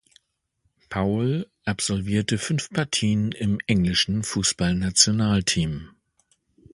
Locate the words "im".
3.33-3.59